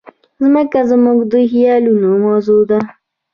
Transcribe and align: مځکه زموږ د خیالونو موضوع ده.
مځکه 0.53 0.79
زموږ 0.91 1.19
د 1.31 1.33
خیالونو 1.51 2.09
موضوع 2.23 2.61
ده. 2.69 2.79